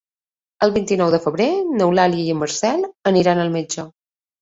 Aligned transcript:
El 0.67 0.73
vint-i-nou 0.77 1.11
de 1.17 1.19
febrer 1.27 1.47
n'Eulàlia 1.75 2.25
i 2.25 2.35
en 2.37 2.43
Marcel 2.43 2.91
aniran 3.15 3.47
al 3.47 3.57
metge. 3.61 3.91